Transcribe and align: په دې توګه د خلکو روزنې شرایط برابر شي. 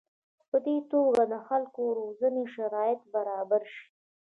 په 0.49 0.57
دې 0.65 0.77
توګه 0.91 1.23
د 1.31 1.35
خلکو 1.47 1.81
روزنې 1.99 2.43
شرایط 2.55 3.01
برابر 3.13 3.61
شي. 3.73 3.85